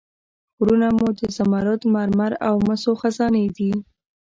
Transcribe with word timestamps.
غرونه 0.57 0.87
مو 0.97 1.07
د 1.19 1.21
زمرد، 1.37 1.81
مرمر 1.93 2.31
او 2.47 2.55
مسو 2.67 2.91
خزانې 3.01 3.45
دي. 3.57 3.71